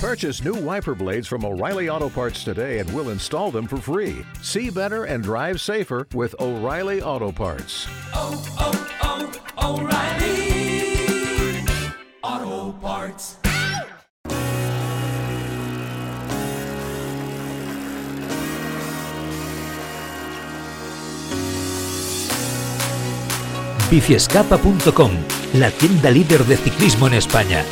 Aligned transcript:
Purchase 0.00 0.42
new 0.42 0.54
wiper 0.54 0.94
blades 0.94 1.28
from 1.28 1.44
O'Reilly 1.44 1.90
Auto 1.90 2.08
Parts 2.08 2.42
today 2.42 2.78
and 2.78 2.90
we'll 2.94 3.10
install 3.10 3.50
them 3.50 3.66
for 3.66 3.76
free. 3.76 4.24
See 4.40 4.70
better 4.70 5.04
and 5.04 5.22
drive 5.22 5.60
safer 5.60 6.06
with 6.14 6.34
O'Reilly 6.40 7.02
Auto 7.02 7.30
Parts. 7.30 7.86
oh, 8.14 8.42
oh, 8.58 9.30
oh 9.60 9.76
O'Reilly 9.76 11.66
Auto 12.22 12.72
Parts. 12.80 13.36
biciescapa.com, 23.90 25.10
la 25.54 25.70
tienda 25.72 26.10
líder 26.10 26.46
de 26.46 26.56
ciclismo 26.56 27.06
en 27.08 27.14
España. 27.14 27.64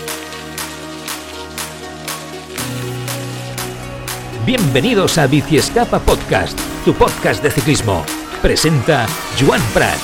Bienvenidos 4.48 5.18
a 5.18 5.26
Biciescapa 5.26 5.98
Podcast, 5.98 6.58
tu 6.82 6.94
podcast 6.94 7.42
de 7.42 7.50
ciclismo. 7.50 8.02
Presenta 8.40 9.06
Joan 9.38 9.60
Prats. 9.74 10.02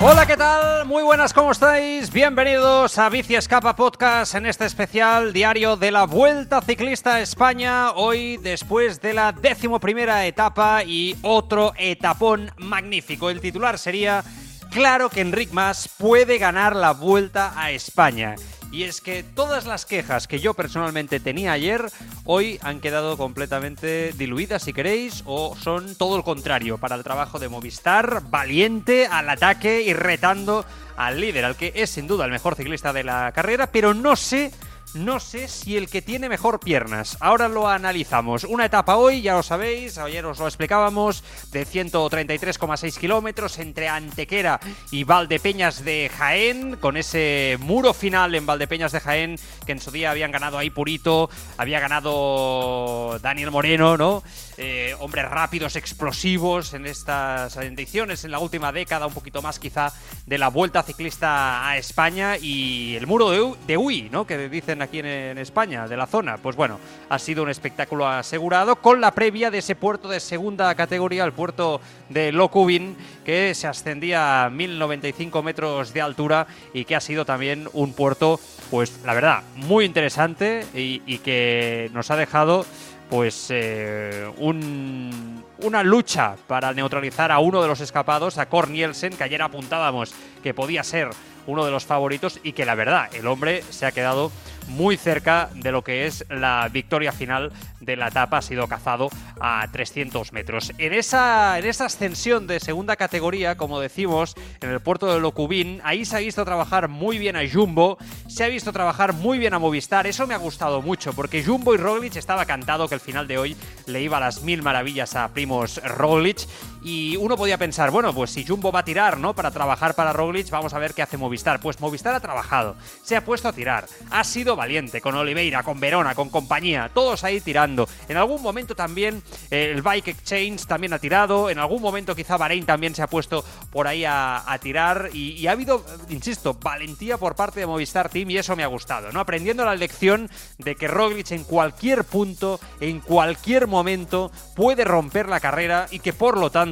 Hola, 0.00 0.26
¿qué 0.26 0.36
tal? 0.36 0.84
Muy 0.84 1.02
buenas, 1.02 1.32
¿cómo 1.32 1.52
estáis? 1.52 2.12
Bienvenidos 2.12 2.98
a 2.98 3.08
Bici 3.08 3.36
Escapa 3.36 3.74
Podcast 3.74 4.34
en 4.34 4.44
este 4.44 4.66
especial 4.66 5.32
diario 5.32 5.78
de 5.78 5.92
la 5.92 6.04
Vuelta 6.04 6.60
Ciclista 6.60 7.14
a 7.14 7.20
España. 7.22 7.92
Hoy, 7.92 8.36
después 8.36 9.00
de 9.00 9.14
la 9.14 9.32
decimoprimera 9.32 10.26
etapa 10.26 10.84
y 10.84 11.16
otro 11.22 11.72
etapón 11.78 12.50
magnífico. 12.58 13.30
El 13.30 13.40
titular 13.40 13.78
sería: 13.78 14.22
Claro 14.70 15.08
que 15.08 15.22
Enric 15.22 15.52
Mas 15.52 15.88
puede 15.96 16.36
ganar 16.36 16.76
la 16.76 16.92
Vuelta 16.92 17.54
a 17.56 17.70
España. 17.70 18.34
Y 18.72 18.84
es 18.84 19.02
que 19.02 19.22
todas 19.22 19.66
las 19.66 19.84
quejas 19.84 20.26
que 20.26 20.40
yo 20.40 20.54
personalmente 20.54 21.20
tenía 21.20 21.52
ayer, 21.52 21.92
hoy 22.24 22.58
han 22.62 22.80
quedado 22.80 23.18
completamente 23.18 24.12
diluidas, 24.14 24.62
si 24.62 24.72
queréis, 24.72 25.22
o 25.26 25.54
son 25.60 25.94
todo 25.94 26.16
el 26.16 26.24
contrario 26.24 26.78
para 26.78 26.96
el 26.96 27.04
trabajo 27.04 27.38
de 27.38 27.50
Movistar, 27.50 28.22
valiente 28.30 29.06
al 29.06 29.28
ataque 29.28 29.82
y 29.82 29.92
retando 29.92 30.64
al 30.96 31.20
líder, 31.20 31.44
al 31.44 31.56
que 31.56 31.72
es 31.76 31.90
sin 31.90 32.06
duda 32.06 32.24
el 32.24 32.30
mejor 32.30 32.54
ciclista 32.54 32.94
de 32.94 33.04
la 33.04 33.30
carrera, 33.32 33.66
pero 33.66 33.92
no 33.92 34.16
sé 34.16 34.50
no 34.94 35.20
sé 35.20 35.48
si 35.48 35.76
el 35.76 35.88
que 35.88 36.02
tiene 36.02 36.28
mejor 36.28 36.60
piernas. 36.60 37.16
Ahora 37.20 37.48
lo 37.48 37.68
analizamos. 37.68 38.44
Una 38.44 38.66
etapa 38.66 38.96
hoy, 38.96 39.22
ya 39.22 39.34
lo 39.34 39.42
sabéis, 39.42 39.98
ayer 39.98 40.24
os 40.26 40.38
lo 40.38 40.46
explicábamos, 40.46 41.24
de 41.50 41.66
133,6 41.66 42.98
kilómetros 42.98 43.58
entre 43.58 43.88
Antequera 43.88 44.60
y 44.90 45.04
Valdepeñas 45.04 45.84
de 45.84 46.10
Jaén, 46.16 46.76
con 46.76 46.96
ese 46.96 47.56
muro 47.60 47.94
final 47.94 48.34
en 48.34 48.46
Valdepeñas 48.46 48.92
de 48.92 49.00
Jaén, 49.00 49.36
que 49.66 49.72
en 49.72 49.80
su 49.80 49.90
día 49.90 50.10
habían 50.10 50.32
ganado 50.32 50.58
ahí 50.58 50.70
Purito, 50.70 51.30
había 51.56 51.80
ganado 51.80 53.18
Daniel 53.20 53.50
Moreno, 53.50 53.96
¿no? 53.96 54.22
Eh, 54.58 54.94
hombres 55.00 55.30
rápidos, 55.30 55.76
explosivos 55.76 56.74
en 56.74 56.86
estas 56.86 57.56
ediciones, 57.56 58.24
en 58.24 58.30
la 58.32 58.38
última 58.38 58.70
década, 58.70 59.06
un 59.06 59.14
poquito 59.14 59.40
más 59.40 59.58
quizá 59.58 59.92
de 60.26 60.36
la 60.36 60.48
vuelta 60.48 60.82
ciclista 60.82 61.66
a 61.66 61.78
España 61.78 62.36
y 62.36 62.94
el 62.96 63.06
muro 63.06 63.56
de, 63.66 63.76
Uy, 63.78 64.10
¿no? 64.12 64.26
Que 64.26 64.50
dicen 64.50 64.82
aquí 64.82 64.98
en, 64.98 65.38
España, 65.38 65.88
de 65.88 65.96
la 65.96 66.06
zona. 66.06 66.36
Pues 66.36 66.54
bueno, 66.54 66.78
ha 67.08 67.18
sido 67.18 67.42
un 67.42 67.48
espectáculo 67.48 68.06
asegurado 68.06 68.76
con 68.76 69.00
la 69.00 69.12
previa 69.12 69.50
de 69.50 69.58
ese 69.58 69.74
puerto 69.74 70.08
de 70.08 70.20
segunda 70.20 70.74
categoría, 70.74 71.24
el 71.24 71.32
puerto 71.32 71.80
de 72.10 72.30
Locubin, 72.30 72.94
que 73.24 73.54
se 73.54 73.66
ascendía 73.66 74.44
a 74.44 74.50
1095 74.50 75.42
metros 75.42 75.94
de 75.94 76.02
altura 76.02 76.46
y 76.74 76.84
que 76.84 76.94
ha 76.94 77.00
sido 77.00 77.24
también 77.24 77.68
un 77.72 77.94
puerto, 77.94 78.38
pues 78.70 79.00
la 79.04 79.14
verdad, 79.14 79.42
muy 79.54 79.86
interesante 79.86 80.66
y 80.74 81.18
que 81.18 81.90
nos 81.94 82.10
ha 82.10 82.16
dejado 82.16 82.66
pues 83.12 83.48
eh, 83.50 84.26
un- 84.38 85.44
una 85.60 85.82
lucha 85.82 86.34
para 86.46 86.72
neutralizar 86.72 87.30
a 87.30 87.40
uno 87.40 87.60
de 87.60 87.68
los 87.68 87.82
escapados, 87.82 88.38
a 88.38 88.46
Kor 88.46 88.70
Nielsen, 88.70 89.12
que 89.14 89.22
ayer 89.24 89.42
apuntábamos 89.42 90.14
que 90.42 90.54
podía 90.54 90.82
ser 90.82 91.10
uno 91.46 91.62
de 91.66 91.70
los 91.70 91.84
favoritos 91.84 92.40
y 92.42 92.52
que 92.54 92.64
la 92.64 92.74
verdad, 92.74 93.10
el 93.14 93.26
hombre 93.26 93.62
se 93.68 93.84
ha 93.84 93.92
quedado 93.92 94.32
muy 94.72 94.96
cerca 94.96 95.50
de 95.54 95.72
lo 95.72 95.82
que 95.82 96.06
es 96.06 96.24
la 96.28 96.68
victoria 96.72 97.12
final 97.12 97.52
de 97.80 97.96
la 97.96 98.08
etapa, 98.08 98.38
ha 98.38 98.42
sido 98.42 98.68
cazado 98.68 99.08
a 99.40 99.66
300 99.70 100.32
metros. 100.32 100.72
En 100.78 100.92
esa, 100.92 101.58
en 101.58 101.66
esa 101.66 101.86
ascensión 101.86 102.46
de 102.46 102.60
segunda 102.60 102.96
categoría, 102.96 103.56
como 103.56 103.80
decimos, 103.80 104.34
en 104.60 104.70
el 104.70 104.80
puerto 104.80 105.12
de 105.12 105.20
Locubín, 105.20 105.80
ahí 105.84 106.04
se 106.04 106.16
ha 106.16 106.20
visto 106.20 106.44
trabajar 106.44 106.88
muy 106.88 107.18
bien 107.18 107.36
a 107.36 107.40
Jumbo, 107.48 107.98
se 108.28 108.44
ha 108.44 108.48
visto 108.48 108.72
trabajar 108.72 109.12
muy 109.12 109.38
bien 109.38 109.54
a 109.54 109.58
Movistar, 109.58 110.06
eso 110.06 110.26
me 110.26 110.34
ha 110.34 110.38
gustado 110.38 110.82
mucho, 110.82 111.12
porque 111.12 111.44
Jumbo 111.44 111.74
y 111.74 111.76
Roglic 111.76 112.16
estaba 112.16 112.46
cantado 112.46 112.88
que 112.88 112.94
el 112.94 113.00
final 113.00 113.26
de 113.26 113.38
hoy 113.38 113.56
le 113.86 114.02
iba 114.02 114.16
a 114.16 114.20
las 114.20 114.42
mil 114.42 114.62
maravillas 114.62 115.16
a 115.16 115.28
Primos 115.28 115.80
Roglic, 115.82 116.46
y 116.82 117.16
uno 117.16 117.36
podía 117.36 117.58
pensar, 117.58 117.90
bueno, 117.90 118.12
pues 118.12 118.30
si 118.30 118.44
Jumbo 118.44 118.72
va 118.72 118.80
a 118.80 118.84
tirar, 118.84 119.18
¿no? 119.18 119.34
Para 119.34 119.50
trabajar 119.50 119.94
para 119.94 120.12
Roglic, 120.12 120.50
vamos 120.50 120.74
a 120.74 120.78
ver 120.78 120.94
qué 120.94 121.02
hace 121.02 121.16
Movistar. 121.16 121.60
Pues 121.60 121.80
Movistar 121.80 122.14
ha 122.14 122.20
trabajado, 122.20 122.76
se 123.02 123.16
ha 123.16 123.24
puesto 123.24 123.48
a 123.48 123.52
tirar, 123.52 123.86
ha 124.10 124.24
sido 124.24 124.56
valiente 124.56 125.00
con 125.00 125.14
Oliveira, 125.14 125.62
con 125.62 125.78
Verona, 125.78 126.14
con 126.14 126.28
compañía, 126.28 126.90
todos 126.92 127.22
ahí 127.24 127.40
tirando. 127.40 127.88
En 128.08 128.16
algún 128.16 128.42
momento 128.42 128.74
también 128.74 129.22
eh, 129.50 129.70
el 129.72 129.82
Bike 129.82 130.08
Exchange 130.08 130.66
también 130.66 130.92
ha 130.92 130.98
tirado, 130.98 131.50
en 131.50 131.58
algún 131.58 131.80
momento 131.80 132.16
quizá 132.16 132.36
Bahrein 132.36 132.66
también 132.66 132.94
se 132.94 133.02
ha 133.02 133.06
puesto 133.06 133.44
por 133.70 133.86
ahí 133.86 134.04
a, 134.04 134.42
tirar 134.60 135.10
y, 135.12 135.32
y 135.32 135.46
ha 135.46 135.52
habido, 135.52 135.84
eh, 135.88 136.12
insisto, 136.12 136.54
valentía 136.54 137.16
por 137.16 137.34
parte 137.34 137.60
de 137.60 137.66
Movistar 137.66 138.08
Team 138.08 138.30
y 138.30 138.38
eso 138.38 138.56
me 138.56 138.64
ha 138.64 138.68
gustado, 138.68 139.12
¿no? 139.12 139.20
Aprendiendo 139.20 139.64
la 139.64 139.74
lección 139.74 140.28
de 140.58 140.74
que 140.74 140.88
Roglic 140.88 141.30
en 141.30 141.44
cualquier 141.44 142.04
punto, 142.04 142.60
en 142.80 143.00
cualquier 143.00 143.66
momento, 143.66 144.30
puede 144.54 144.84
romper 144.84 145.28
la 145.28 145.40
carrera 145.40 145.86
y 145.90 146.00
que 146.00 146.12
por 146.12 146.38
lo 146.38 146.50
tanto 146.50 146.71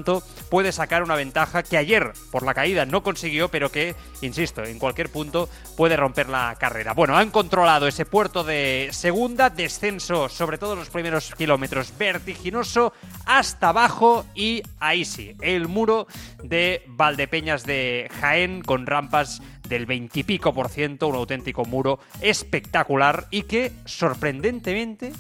puede 0.50 0.72
sacar 0.72 1.02
una 1.02 1.14
ventaja 1.14 1.62
que 1.62 1.76
ayer 1.76 2.12
por 2.30 2.44
la 2.44 2.54
caída 2.54 2.86
no 2.86 3.02
consiguió, 3.02 3.48
pero 3.48 3.70
que, 3.70 3.94
insisto, 4.20 4.64
en 4.64 4.78
cualquier 4.78 5.10
punto 5.10 5.48
puede 5.76 5.96
romper 5.96 6.28
la 6.28 6.56
carrera. 6.58 6.94
Bueno, 6.94 7.16
han 7.16 7.30
controlado 7.30 7.86
ese 7.86 8.06
puerto 8.06 8.44
de 8.44 8.88
segunda, 8.92 9.50
descenso 9.50 10.28
sobre 10.28 10.58
todo 10.58 10.76
los 10.76 10.90
primeros 10.90 11.34
kilómetros, 11.34 11.92
vertiginoso 11.96 12.92
hasta 13.26 13.70
abajo 13.70 14.24
y 14.34 14.62
ahí 14.78 15.04
sí, 15.04 15.36
el 15.40 15.68
muro 15.68 16.06
de 16.42 16.82
Valdepeñas 16.88 17.64
de 17.64 18.10
Jaén 18.20 18.62
con 18.62 18.86
rampas 18.86 19.40
del 19.68 19.86
20 19.86 20.20
y 20.20 20.22
pico 20.24 20.52
por 20.52 20.68
ciento, 20.68 21.08
un 21.08 21.16
auténtico 21.16 21.64
muro 21.64 22.00
espectacular 22.20 23.26
y 23.30 23.42
que 23.42 23.72
sorprendentemente 23.84 25.12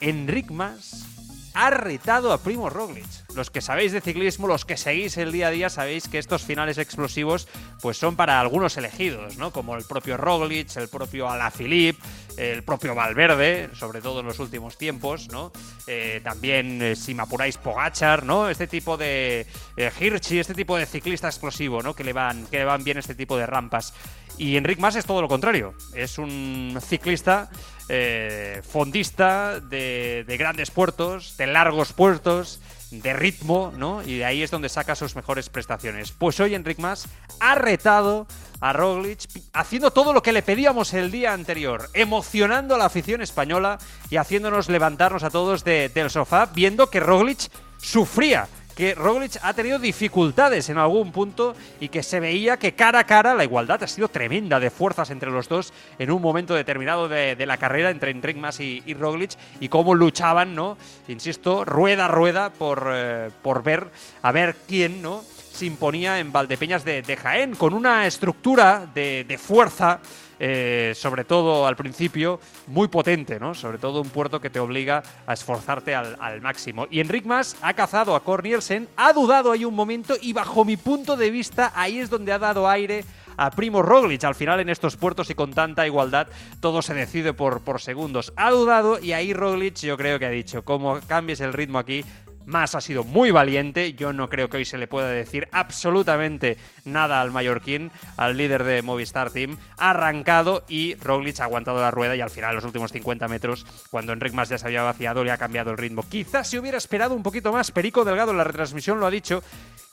Enric 0.00 0.50
Mas 0.50 1.06
ha 1.54 1.70
retado 1.70 2.32
a 2.32 2.38
Primo 2.38 2.70
Roglic. 2.70 3.06
Los 3.34 3.50
que 3.50 3.60
sabéis 3.60 3.92
de 3.92 4.00
ciclismo, 4.00 4.46
los 4.46 4.64
que 4.64 4.76
seguís 4.76 5.16
el 5.16 5.32
día 5.32 5.48
a 5.48 5.50
día, 5.50 5.70
sabéis 5.70 6.08
que 6.08 6.18
estos 6.18 6.42
finales 6.42 6.78
explosivos 6.78 7.48
pues 7.80 7.96
son 7.96 8.16
para 8.16 8.40
algunos 8.40 8.76
elegidos, 8.76 9.36
¿no? 9.36 9.52
Como 9.52 9.76
el 9.76 9.84
propio 9.84 10.16
Roglic, 10.16 10.76
el 10.76 10.88
propio 10.88 11.28
Alaphilippe, 11.28 12.00
el 12.36 12.62
propio 12.62 12.94
Valverde, 12.94 13.70
sobre 13.74 14.00
todo 14.00 14.20
en 14.20 14.26
los 14.26 14.38
últimos 14.38 14.78
tiempos, 14.78 15.28
¿no? 15.28 15.52
Eh, 15.86 16.20
también, 16.24 16.80
eh, 16.82 16.96
si 16.96 17.14
me 17.14 17.22
apuráis, 17.22 17.56
Pogachar, 17.58 18.24
¿no? 18.24 18.48
Este 18.48 18.66
tipo 18.66 18.96
de 18.96 19.46
eh, 19.76 19.90
Hirschi, 20.00 20.38
este 20.38 20.54
tipo 20.54 20.76
de 20.76 20.86
ciclista 20.86 21.28
explosivo, 21.28 21.82
¿no? 21.82 21.94
Que 21.94 22.04
le 22.04 22.12
van, 22.12 22.46
que 22.46 22.58
le 22.58 22.64
van 22.64 22.84
bien 22.84 22.98
este 22.98 23.14
tipo 23.14 23.36
de 23.36 23.46
rampas. 23.46 23.92
Y 24.40 24.56
Enric 24.56 24.78
Mas 24.78 24.96
es 24.96 25.04
todo 25.04 25.20
lo 25.20 25.28
contrario. 25.28 25.74
Es 25.94 26.16
un 26.16 26.78
ciclista 26.80 27.50
eh, 27.90 28.62
fondista 28.66 29.60
de, 29.60 30.24
de 30.26 30.36
grandes 30.38 30.70
puertos, 30.70 31.36
de 31.36 31.46
largos 31.46 31.92
puertos, 31.92 32.58
de 32.90 33.12
ritmo, 33.12 33.70
¿no? 33.76 34.02
Y 34.02 34.16
de 34.16 34.24
ahí 34.24 34.42
es 34.42 34.50
donde 34.50 34.70
saca 34.70 34.94
sus 34.94 35.14
mejores 35.14 35.50
prestaciones. 35.50 36.10
Pues 36.12 36.40
hoy 36.40 36.54
Enric 36.54 36.78
Mas 36.78 37.06
ha 37.38 37.54
retado 37.54 38.26
a 38.60 38.72
Roglic 38.72 39.20
haciendo 39.52 39.90
todo 39.90 40.14
lo 40.14 40.22
que 40.22 40.32
le 40.32 40.42
pedíamos 40.42 40.94
el 40.94 41.10
día 41.10 41.34
anterior, 41.34 41.90
emocionando 41.92 42.74
a 42.74 42.78
la 42.78 42.86
afición 42.86 43.20
española 43.20 43.78
y 44.08 44.16
haciéndonos 44.16 44.70
levantarnos 44.70 45.22
a 45.22 45.28
todos 45.30 45.64
de- 45.64 45.90
del 45.90 46.08
sofá, 46.10 46.46
viendo 46.46 46.88
que 46.88 47.00
Roglic 47.00 47.50
sufría 47.78 48.48
que 48.80 48.94
Roglic 48.94 49.36
ha 49.42 49.52
tenido 49.52 49.78
dificultades 49.78 50.70
en 50.70 50.78
algún 50.78 51.12
punto 51.12 51.54
y 51.80 51.90
que 51.90 52.02
se 52.02 52.18
veía 52.18 52.56
que 52.56 52.72
cara 52.72 53.00
a 53.00 53.04
cara 53.04 53.34
la 53.34 53.44
igualdad 53.44 53.82
ha 53.82 53.86
sido 53.86 54.08
tremenda 54.08 54.58
de 54.58 54.70
fuerzas 54.70 55.10
entre 55.10 55.30
los 55.30 55.50
dos 55.50 55.74
en 55.98 56.10
un 56.10 56.22
momento 56.22 56.54
determinado 56.54 57.06
de, 57.06 57.36
la 57.44 57.58
carrera 57.58 57.90
entre 57.90 58.10
Enric 58.10 58.38
Mas 58.38 58.58
y, 58.58 58.82
y 58.86 58.94
Roglic 58.94 59.32
y 59.60 59.68
cómo 59.68 59.94
luchaban, 59.94 60.54
¿no? 60.54 60.78
Insisto, 61.08 61.66
rueda 61.66 62.06
a 62.06 62.08
rueda 62.08 62.54
por, 62.54 62.88
eh, 62.90 63.28
por 63.42 63.62
ver 63.62 63.90
a 64.22 64.32
ver 64.32 64.56
quién, 64.66 65.02
¿no? 65.02 65.22
se 65.52 65.66
imponía 65.66 66.18
en 66.18 66.32
Valdepeñas 66.32 66.82
de, 66.82 67.18
Jaén, 67.22 67.56
con 67.56 67.74
una 67.74 68.06
estructura 68.06 68.86
de 68.94 69.38
fuerza, 69.38 70.00
eh, 70.42 70.94
sobre 70.96 71.24
todo 71.24 71.66
al 71.66 71.76
principio, 71.76 72.40
muy 72.66 72.88
potente, 72.88 73.38
¿no? 73.38 73.54
Sobre 73.54 73.76
todo 73.76 74.00
un 74.00 74.08
puerto 74.08 74.40
que 74.40 74.48
te 74.48 74.58
obliga 74.58 75.02
a 75.26 75.34
esforzarte 75.34 75.94
al, 75.94 76.40
máximo. 76.40 76.86
Y 76.90 77.00
Enric 77.00 77.26
Mas 77.26 77.58
ha 77.60 77.74
cazado 77.74 78.14
a 78.14 78.24
Cornielsen, 78.24 78.88
ha 78.96 79.12
dudado 79.12 79.52
ahí 79.52 79.66
un 79.66 79.74
momento 79.74 80.14
y 80.18 80.32
bajo 80.32 80.64
mi 80.64 80.78
punto 80.78 81.14
de 81.18 81.30
vista 81.30 81.72
ahí 81.74 81.98
es 81.98 82.08
donde 82.08 82.32
ha 82.32 82.38
dado 82.38 82.66
aire 82.66 83.04
a 83.36 83.50
Primo 83.50 83.82
Roglic. 83.82 84.24
Al 84.24 84.34
final 84.34 84.60
en 84.60 84.70
estos 84.70 84.96
puertos 84.96 85.28
y 85.28 85.34
con 85.34 85.52
tanta 85.52 85.86
igualdad 85.86 86.28
todo 86.60 86.80
se 86.80 86.94
decide 86.94 87.34
por, 87.34 87.60
por 87.60 87.82
segundos. 87.82 88.32
Ha 88.36 88.50
dudado 88.50 88.98
y 88.98 89.12
ahí 89.12 89.34
Roglic 89.34 89.76
yo 89.76 89.98
creo 89.98 90.18
que 90.18 90.24
ha 90.24 90.30
dicho, 90.30 90.64
como 90.64 91.00
cambies 91.00 91.40
el 91.40 91.52
ritmo 91.52 91.78
aquí, 91.78 92.02
más 92.46 92.74
ha 92.74 92.80
sido 92.80 93.04
muy 93.04 93.30
valiente. 93.30 93.94
Yo 93.94 94.12
no 94.12 94.28
creo 94.28 94.48
que 94.48 94.58
hoy 94.58 94.64
se 94.64 94.78
le 94.78 94.86
pueda 94.86 95.08
decir 95.08 95.48
absolutamente 95.52 96.56
nada 96.84 97.20
al 97.20 97.30
mallorquín, 97.30 97.90
al 98.16 98.36
líder 98.36 98.64
de 98.64 98.82
Movistar 98.82 99.30
Team. 99.30 99.56
Ha 99.78 99.90
arrancado 99.90 100.64
y 100.68 100.94
Roglic 100.96 101.40
ha 101.40 101.44
aguantado 101.44 101.80
la 101.80 101.90
rueda 101.90 102.16
y 102.16 102.20
al 102.20 102.30
final, 102.30 102.54
los 102.54 102.64
últimos 102.64 102.92
50 102.92 103.28
metros, 103.28 103.66
cuando 103.90 104.12
Enric 104.12 104.34
Mas 104.34 104.48
ya 104.48 104.58
se 104.58 104.66
había 104.66 104.82
vaciado, 104.82 105.24
le 105.24 105.30
ha 105.30 105.38
cambiado 105.38 105.70
el 105.70 105.78
ritmo. 105.78 106.04
Quizás 106.08 106.48
si 106.48 106.58
hubiera 106.58 106.78
esperado 106.78 107.14
un 107.14 107.22
poquito 107.22 107.52
más, 107.52 107.70
Perico 107.70 108.04
Delgado 108.04 108.32
en 108.32 108.38
la 108.38 108.44
retransmisión 108.44 109.00
lo 109.00 109.06
ha 109.06 109.10
dicho, 109.10 109.42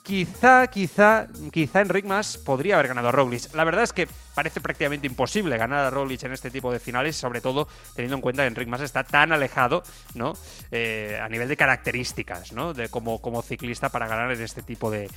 quizá, 0.03 0.67
quizá, 0.67 1.27
quizá 1.51 1.81
Enric 1.81 2.05
Mas 2.05 2.37
podría 2.37 2.75
haber 2.75 2.89
ganado 2.89 3.09
a 3.09 3.11
Roglic. 3.11 3.53
La 3.53 3.63
verdad 3.63 3.83
es 3.83 3.93
que 3.93 4.07
parece 4.35 4.61
prácticamente 4.61 5.07
imposible 5.07 5.57
ganar 5.57 5.85
a 5.85 5.89
Roglic 5.89 6.23
en 6.23 6.33
este 6.33 6.51
tipo 6.51 6.71
de 6.71 6.79
finales, 6.79 7.15
sobre 7.15 7.41
todo 7.41 7.67
teniendo 7.95 8.15
en 8.15 8.21
cuenta 8.21 8.43
que 8.43 8.47
Enric 8.47 8.67
Mas 8.67 8.81
está 8.81 9.03
tan 9.03 9.31
alejado, 9.31 9.83
¿no? 10.15 10.33
Eh, 10.71 11.19
a 11.21 11.27
nivel 11.29 11.47
de 11.47 11.57
características, 11.57 12.53
¿no? 12.53 12.73
De 12.73 12.89
como, 12.89 13.41
ciclista 13.41 13.89
para 13.89 14.07
ganar 14.07 14.31
en 14.31 14.41
este 14.41 14.63
tipo 14.63 14.91
de 14.91 15.09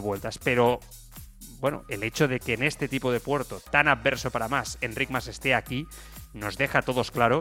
vueltas. 0.00 0.38
Pero 0.38 0.80
bueno, 1.64 1.84
el 1.88 2.02
hecho 2.02 2.28
de 2.28 2.40
que 2.40 2.52
en 2.52 2.62
este 2.62 2.88
tipo 2.88 3.10
de 3.10 3.20
puerto 3.20 3.58
tan 3.70 3.88
adverso 3.88 4.30
para 4.30 4.48
más, 4.48 4.76
Enric 4.82 5.10
Mas 5.10 5.28
esté 5.28 5.54
aquí, 5.54 5.86
nos 6.34 6.58
deja 6.58 6.80
a 6.80 6.82
todos 6.82 7.10
claro 7.10 7.40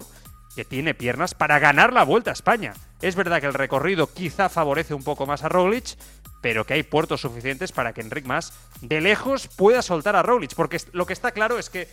que 0.56 0.64
tiene 0.64 0.94
piernas 0.94 1.34
para 1.34 1.60
ganar 1.60 1.92
la 1.92 2.04
Vuelta 2.04 2.30
a 2.30 2.34
España. 2.34 2.74
Es 3.02 3.16
verdad 3.16 3.42
que 3.42 3.48
el 3.48 3.54
recorrido 3.54 4.08
quizá 4.14 4.50
favorece 4.50 4.94
un 4.94 5.04
poco 5.04 5.26
más 5.26 5.44
a 5.44 5.50
Roglic, 5.50 5.98
pero 6.44 6.66
que 6.66 6.74
hay 6.74 6.84
puertos 6.84 7.22
suficientes 7.22 7.72
para 7.72 7.94
que 7.94 8.02
Enric 8.02 8.26
Mas 8.26 8.54
de 8.82 9.00
lejos 9.00 9.48
pueda 9.48 9.82
soltar 9.82 10.18
a 10.18 10.22
Roglic, 10.22 10.54
porque 10.56 10.78
lo 10.92 11.06
que 11.06 11.14
está 11.14 11.32
claro 11.32 11.58
es 11.58 11.70
que 11.70 11.88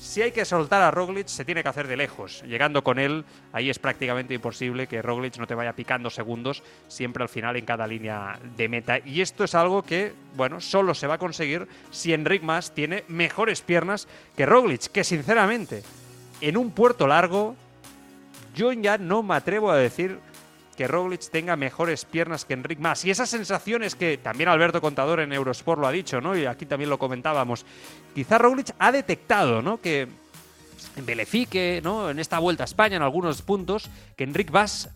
si 0.00 0.20
hay 0.20 0.32
que 0.32 0.44
soltar 0.44 0.82
a 0.82 0.90
Roglic 0.90 1.28
se 1.28 1.44
tiene 1.44 1.62
que 1.62 1.68
hacer 1.68 1.86
de 1.86 1.96
lejos. 1.96 2.42
Llegando 2.42 2.82
con 2.82 2.98
él, 2.98 3.24
ahí 3.52 3.70
es 3.70 3.78
prácticamente 3.78 4.34
imposible 4.34 4.88
que 4.88 5.00
Roglic 5.02 5.36
no 5.38 5.46
te 5.46 5.54
vaya 5.54 5.74
picando 5.74 6.10
segundos 6.10 6.64
siempre 6.88 7.22
al 7.22 7.28
final 7.28 7.54
en 7.54 7.64
cada 7.64 7.86
línea 7.86 8.40
de 8.56 8.68
meta. 8.68 8.98
Y 8.98 9.20
esto 9.20 9.44
es 9.44 9.54
algo 9.54 9.82
que, 9.82 10.12
bueno, 10.34 10.60
solo 10.60 10.94
se 10.94 11.06
va 11.06 11.14
a 11.14 11.18
conseguir 11.18 11.68
si 11.92 12.12
Enric 12.12 12.42
Mas 12.42 12.74
tiene 12.74 13.04
mejores 13.06 13.62
piernas 13.62 14.08
que 14.36 14.46
Roglic, 14.46 14.88
que 14.88 15.04
sinceramente, 15.04 15.84
en 16.40 16.56
un 16.56 16.72
puerto 16.72 17.06
largo 17.06 17.54
yo 18.56 18.72
ya 18.72 18.98
no 18.98 19.22
me 19.22 19.36
atrevo 19.36 19.70
a 19.70 19.76
decir 19.76 20.18
que 20.76 20.88
Roglic 20.88 21.28
tenga 21.30 21.56
mejores 21.56 22.04
piernas 22.04 22.44
que 22.44 22.54
Enric 22.54 22.78
Mas. 22.78 23.04
Y 23.04 23.10
esas 23.10 23.28
sensaciones 23.28 23.94
que 23.94 24.18
también 24.18 24.48
Alberto 24.48 24.80
Contador 24.80 25.20
en 25.20 25.32
Eurosport 25.32 25.80
lo 25.80 25.86
ha 25.86 25.92
dicho, 25.92 26.20
¿no? 26.20 26.36
Y 26.36 26.46
aquí 26.46 26.66
también 26.66 26.90
lo 26.90 26.98
comentábamos. 26.98 27.66
Quizá 28.14 28.38
Roglic 28.38 28.74
ha 28.78 28.92
detectado, 28.92 29.62
¿no? 29.62 29.80
Que 29.80 30.08
en 30.96 31.06
Belefique, 31.06 31.80
¿no? 31.82 32.10
En 32.10 32.18
esta 32.18 32.38
vuelta 32.38 32.64
a 32.64 32.66
España, 32.66 32.96
en 32.96 33.02
algunos 33.02 33.40
puntos, 33.40 33.88
que 34.16 34.24
Enric 34.24 34.50
Mas, 34.50 34.90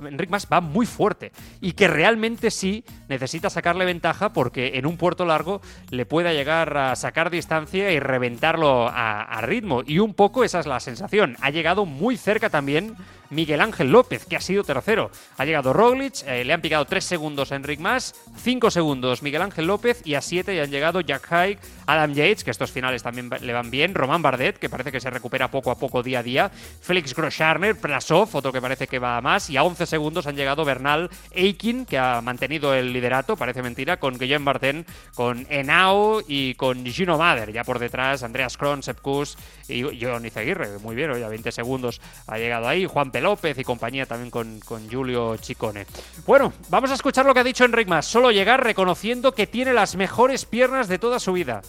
va 0.53 0.61
muy 0.61 0.85
fuerte. 0.85 1.33
Y 1.61 1.73
que 1.73 1.89
realmente 1.89 2.51
sí 2.51 2.85
necesita 3.09 3.49
sacarle 3.49 3.85
ventaja 3.85 4.33
porque 4.33 4.73
en 4.75 4.85
un 4.85 4.97
puerto 4.97 5.25
largo 5.25 5.63
le 5.91 6.05
pueda 6.05 6.33
llegar 6.33 6.77
a 6.77 6.97
sacar 6.97 7.31
distancia 7.31 7.93
y 7.93 8.01
reventarlo 8.01 8.89
a 8.89 9.41
ritmo. 9.43 9.83
Y 9.87 9.99
un 10.01 10.13
poco 10.13 10.45
esa 10.45 10.61
es 10.61 10.67
la 10.67 10.81
sensación. 10.81 11.37
Ha 11.41 11.51
llegado 11.51 11.87
muy 11.87 12.17
cerca 12.17 12.51
también 12.51 12.97
Miguel 13.31 13.61
Ángel 13.61 13.91
López, 13.91 14.27
que 14.27 14.37
ha 14.37 14.41
sido 14.41 14.65
tercero. 14.65 15.11
Ha 15.37 15.45
llegado 15.45 15.73
Roglic, 15.73 16.23
eh, 16.27 16.45
le 16.45 16.53
han 16.53 16.61
picado 16.61 16.85
3 16.85 17.05
segundos 17.05 17.53
a 17.53 17.57
Enric 17.57 17.81
Mas, 17.81 18.15
5 18.37 18.71
segundos 18.71 19.23
Miguel 19.23 19.43
Ángel 19.43 19.67
López 19.67 20.03
y 20.05 20.15
a 20.15 20.21
7 20.21 20.55
ya 20.55 20.63
han 20.63 20.71
llegado 20.71 21.01
Jack 21.01 21.33
Haig, 21.33 21.59
Adam 21.87 22.13
Yates, 22.15 22.45
que 22.45 22.51
estos 22.51 22.71
finales 22.71 23.03
también 23.03 23.31
le 23.41 23.53
van 23.53 23.71
bien, 23.71 23.95
Román 23.95 24.23
Bardet, 24.23 24.59
que 24.59 24.69
parece 24.69 24.93
que 24.93 25.01
se 25.01 25.11
recupera 25.11 25.51
poco 25.51 25.71
a 25.71 25.79
poco 25.79 26.03
día 26.03 26.21
a 26.21 26.23
día, 26.23 26.51
Félix 26.81 27.15
Groscharner, 27.15 27.77
Prasov, 27.77 28.29
otro 28.35 28.53
que 28.53 28.61
parece 28.61 28.87
que 28.87 28.99
va 28.99 29.17
a 29.17 29.21
más, 29.21 29.51
y 29.51 29.57
a 29.57 29.63
11 29.63 29.87
segundos 29.87 30.27
han 30.27 30.37
llegado 30.37 30.65
Bernal 30.65 31.11
Eikin, 31.33 31.87
que 31.87 31.99
ha 31.99 32.21
mantenido 32.21 32.75
el 32.75 32.93
liderato, 32.93 33.37
parece 33.37 33.63
mentira, 33.63 33.99
con 33.99 34.19
Guillem 34.19 34.45
Barten, 34.45 34.87
con 35.15 35.47
Enao 35.51 36.23
y 36.27 36.55
con 36.55 36.85
Gino 36.85 37.19
Mader, 37.19 37.53
ya 37.53 37.65
por 37.65 37.79
detrás 37.79 38.23
Andreas 38.23 38.57
Kron, 38.57 38.83
Sepkus 38.83 39.37
y 39.69 39.83
John 40.01 40.27
Izaguirre, 40.27 40.79
muy 40.79 40.97
bien, 40.97 41.11
hoy 41.11 41.23
a 41.23 41.29
20 41.29 41.53
segundos 41.53 42.01
ha 42.27 42.39
llegado 42.39 42.69
ahí, 42.69 42.87
Juan 42.87 43.11
López 43.21 43.59
y 43.59 43.65
compañía 43.65 44.07
también 44.07 44.31
con, 44.31 44.61
con, 44.61 44.91
Julio 44.91 45.37
Chicone. 45.37 45.87
Bueno, 46.27 46.53
vamos 46.69 46.91
a 46.91 46.95
escuchar 46.95 47.27
lo 47.27 47.35
que 47.35 47.41
ha 47.41 47.45
dicho 47.45 47.65
Enric 47.65 47.89
Mas. 47.89 48.07
Solo 48.07 48.31
llegar 48.31 48.63
reconociendo 48.63 49.33
que 49.33 49.47
tiene 49.47 49.73
las 49.73 49.97
mejores 49.97 50.45
piernas 50.45 50.89
de 50.89 50.99
toda 50.99 51.19
su 51.19 51.33
vida. 51.33 51.63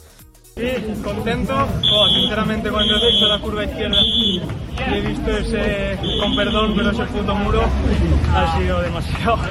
Sí, 0.58 1.02
contento. 1.04 1.54
Oh, 1.94 2.08
sinceramente, 2.08 2.72
cuando 2.72 2.96
he 2.96 3.12
visto 3.12 3.28
la 3.28 3.38
curva 3.38 3.64
izquierda 3.64 4.02
y 4.02 4.42
he 4.92 5.02
visto 5.02 5.30
ese, 5.30 6.00
con 6.20 6.36
perdón, 6.36 6.74
pero 6.76 6.90
ese 6.90 7.04
puto 7.04 7.36
muro, 7.36 7.62
ha 8.34 8.58
sido 8.58 8.82
demasiado. 8.82 9.38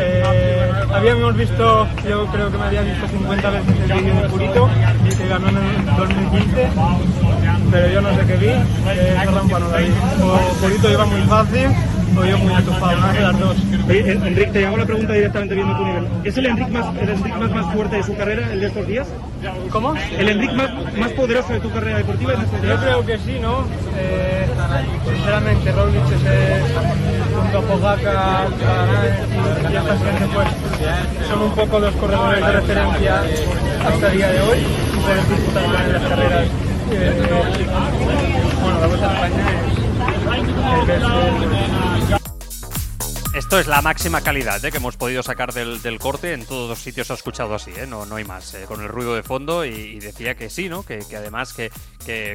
Eh, 0.00 0.70
habíamos 0.92 1.34
visto, 1.36 1.88
yo 2.08 2.26
creo 2.26 2.52
que 2.52 2.58
me 2.58 2.64
había 2.64 2.82
visto 2.82 3.08
50 3.08 3.50
veces 3.50 3.80
el 3.80 3.92
vídeo 4.00 4.14
de 4.22 4.28
Purito, 4.28 4.68
que 5.18 5.28
ganó 5.28 5.48
en 5.48 5.56
el 5.56 5.96
2015, 5.96 6.68
pero 7.72 7.88
yo 7.88 8.00
no 8.02 8.14
sé 8.14 8.26
qué 8.26 8.36
vi, 8.36 8.46
eh, 8.46 9.16
esa 9.20 9.30
rampa 9.30 9.58
no 9.58 9.68
la 9.70 9.78
vi. 9.78 9.88
Purito 10.60 10.90
iba 10.90 11.06
muy 11.06 11.22
fácil, 11.22 11.68
yo 12.14 12.38
muy 12.38 12.52
una 12.52 13.12
de 13.12 13.20
las 13.20 13.38
dos. 13.38 13.56
Oye, 13.88 14.12
Enrique, 14.12 14.46
te 14.52 14.66
hago 14.66 14.76
la 14.76 14.84
pregunta 14.84 15.12
directamente 15.12 15.54
viendo 15.54 15.76
tu 15.76 15.84
nivel. 15.84 16.06
¿Es 16.24 16.36
el 16.36 16.46
Enrique 16.46 16.70
más, 16.70 16.86
el 17.00 17.08
Enric 17.08 17.36
más, 17.36 17.50
más 17.50 17.74
fuerte 17.74 17.96
de 17.96 18.02
su 18.02 18.16
carrera, 18.16 18.52
el 18.52 18.60
de 18.60 18.66
estos 18.66 18.86
días? 18.86 19.06
¿Cómo? 19.70 19.94
¿El 20.18 20.28
Enrique 20.28 20.54
más, 20.54 20.70
más 20.98 21.12
poderoso 21.12 21.52
de 21.52 21.60
tu 21.60 21.70
carrera 21.70 21.98
deportiva 21.98 22.34
en 22.34 22.40
estos 22.42 22.62
Yo 22.62 22.76
creo 22.76 23.06
que 23.06 23.18
sí, 23.18 23.38
¿no? 23.40 23.64
Eh, 23.96 24.46
sinceramente, 25.14 25.72
Roglic 25.72 26.04
es 26.12 26.22
eh, 26.26 26.62
junto 27.40 27.58
a 27.58 27.62
Pogacar, 27.62 28.46
y 29.70 29.76
esta 29.76 29.96
gente, 29.96 30.26
pues 30.34 30.48
son 31.28 31.42
un 31.42 31.52
poco 31.54 31.78
los 31.78 31.94
corredores 31.94 32.44
de 32.44 32.52
referencia 32.52 33.22
hasta 33.86 34.06
el 34.10 34.16
día 34.16 34.28
de 34.28 34.40
hoy 34.40 34.58
y 34.58 34.96
pueden 35.00 35.28
disputar 35.28 35.68
las 35.92 36.02
carreras. 36.02 36.46
eh, 36.90 37.22
bueno, 38.62 38.80
la 38.80 38.86
Vuelta 38.86 39.10
a 39.10 39.14
España 39.14 39.44
es, 39.60 40.88
es- 40.88 41.02
es- 41.02 41.87
Esto 43.48 43.60
es 43.60 43.66
la 43.66 43.80
máxima 43.80 44.20
calidad 44.20 44.62
¿eh? 44.62 44.70
que 44.70 44.76
hemos 44.76 44.98
podido 44.98 45.22
sacar 45.22 45.54
del, 45.54 45.98
corte. 45.98 46.34
En 46.34 46.44
todos 46.44 46.68
los 46.68 46.78
sitios 46.80 47.06
se 47.06 47.14
ha 47.14 47.16
escuchado 47.16 47.54
así, 47.54 47.70
¿eh? 47.74 47.86
no, 47.86 48.04
no 48.04 48.16
hay 48.16 48.24
más. 48.24 48.52
¿eh? 48.52 48.66
Con 48.68 48.82
el 48.82 48.88
ruido 48.88 49.14
de 49.14 49.22
fondo 49.22 49.64
y, 49.64 49.98
decía 50.00 50.34
que 50.34 50.50
sí, 50.50 50.68
¿no? 50.68 50.82
Que, 50.82 51.02
además 51.16 51.54
que, 51.54 51.70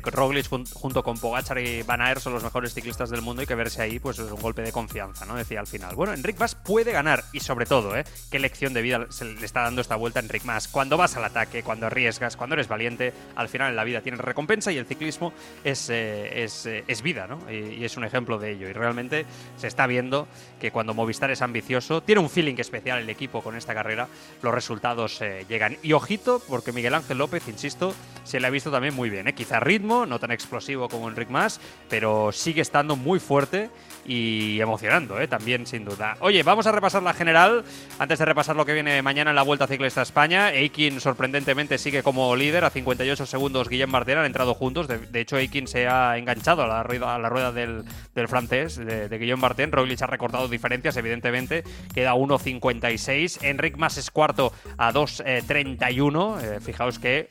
Roglic 0.01 0.48
jun- 0.50 0.68
junto 0.74 1.04
con 1.04 1.19
Pogachar 1.19 1.60
y 1.60 1.83
Van 1.83 2.01
Aert 2.01 2.19
son 2.19 2.33
los 2.33 2.44
mejores 2.44 2.74
ciclistas 2.74 3.12
del 3.12 3.21
mundo 3.21 3.44
y 3.44 3.45
que 3.45 3.53
verse 3.53 3.84
ahí 3.84 4.00
pues 4.00 4.17
es 4.17 4.32
un 4.32 4.41
golpe 4.41 4.63
de 4.63 4.72
confianza, 4.72 5.27
¿no? 5.27 5.36
Decía 5.36 5.60
al 5.60 5.67
final. 5.67 5.93
Bueno, 5.93 6.13
Enric 6.13 6.39
Mas 6.39 6.55
puede 6.55 6.91
ganar 6.91 7.24
y 7.32 7.41
sobre 7.41 7.67
todo, 7.67 7.96
¿eh? 7.96 8.05
Qué 8.32 8.39
lección 8.39 8.74
de 8.74 8.82
vida 8.82 9.05
se 9.10 9.25
le 9.25 9.46
está 9.46 9.62
dando 9.62 9.82
esta 9.82 9.96
vuelta 9.96 10.20
a 10.20 10.24
Enric 10.24 10.46
Mas. 10.46 10.67
Cuando 10.67 10.98
vas 10.98 11.15
al 11.15 11.25
ataque, 11.25 11.62
cuando 11.62 11.86
arriesgas, 11.86 12.36
cuando 12.36 12.55
eres 12.55 12.67
valiente, 12.67 13.13
al 13.36 13.50
final 13.50 13.70
en 13.70 13.75
la 13.75 13.84
vida 13.84 14.01
tienes 14.01 14.20
recompensa 14.20 14.72
y 14.72 14.79
el 14.79 14.88
ciclismo 14.88 15.32
es, 15.63 15.91
eh, 15.91 16.43
eh, 16.43 16.84
es 16.88 17.01
vida, 17.03 17.27
¿no? 17.27 17.39
Y, 17.51 17.75
y 17.75 17.86
es 17.86 17.98
un 17.98 18.03
ejemplo 18.03 18.39
de 18.39 18.53
ello. 18.53 18.67
Y 18.67 18.74
realmente 18.74 19.27
se 19.58 19.67
está 19.67 19.86
viendo 19.86 20.27
que 20.60 20.72
cuando 20.72 21.02
Movistar 21.03 21.31
es 21.31 21.41
ambicioso, 21.41 22.01
tiene 22.01 22.22
un 22.22 22.29
feeling 22.29 22.55
especial 22.60 23.00
el 23.00 23.10
equipo 23.10 23.41
con 23.41 23.57
esta 23.57 23.74
carrera, 23.74 24.07
los 24.41 24.53
resultados 24.53 25.22
eh, 25.22 25.45
llegan. 25.50 25.75
Y 25.83 25.91
ojito, 25.91 26.41
porque 26.48 26.72
Miguel 26.72 26.93
Ángel 26.93 27.17
López, 27.17 27.45
insisto, 27.50 27.93
se 28.24 28.39
le 28.39 28.48
ha 28.48 28.50
visto 28.50 28.72
también 28.72 28.95
muy 28.95 29.10
bien. 29.10 29.27
¿eh? 29.27 29.33
Quizá 29.33 29.60
ritmo, 29.60 30.05
no 30.05 30.17
tan 30.17 30.31
explosivo 30.31 30.88
como 30.88 31.10
Enric 31.10 31.29
Mas, 31.29 31.60
pero 31.89 32.31
sigue 32.31 32.62
estando 32.62 32.95
muy 32.95 33.19
fuerte 33.19 33.69
y 34.05 34.62
emocionando, 34.62 35.19
¿eh? 35.19 35.27
también 35.27 35.65
sin 35.65 35.83
duda. 35.83 36.15
Oye, 36.22 36.41
vamos 36.43 36.67
a 36.67 36.72
repasar 36.72 37.03
la 37.03 37.13
general. 37.13 37.65
Antes 38.00 38.19
de 38.19 38.25
repasar 38.25 38.55
lo 38.55 38.65
que 38.65 38.74
viene 38.74 39.01
mañana 39.01 39.31
en 39.31 39.36
la 39.36 39.43
Vuelta 39.43 39.67
Ciclista 39.67 40.00
a 40.00 40.03
España, 40.03 40.53
Eikin 40.53 41.01
sorprendentemente 41.01 41.77
sigue 41.77 42.01
como 42.01 42.33
líder 42.36 42.63
a 42.63 42.69
58 42.69 43.25
segundos. 43.25 43.67
Guillem 43.67 43.89
Martin 43.89 44.19
han 44.19 44.25
entrado 44.25 44.53
juntos. 44.53 44.88
De, 44.88 45.19
hecho, 45.19 45.38
Eikin 45.38 45.67
se 45.67 45.88
ha 45.88 46.17
enganchado 46.17 46.63
a 46.63 46.67
la 46.67 46.83
rueda, 46.83 47.15
a 47.15 47.19
la 47.19 47.27
rueda 47.27 47.51
del, 47.51 47.83
del 48.15 48.27
francés, 48.29 48.77
de, 48.77 49.10
de 49.10 49.17
Guillem 49.17 49.39
Martin. 49.39 49.72
Roglic 49.72 50.01
ha 50.01 50.07
recortado 50.07 50.48
diferencias, 50.48 50.92
evidentemente. 50.97 51.63
Queda 51.93 52.13
1.56. 52.13 53.43
Enric 53.43 53.77
Mas 53.77 53.97
es 53.97 54.12
cuarto 54.12 54.53
a 54.77 54.91
2.31. 54.91 56.41
Eh, 56.41 56.59
fijaos 56.59 57.00
que 57.00 57.29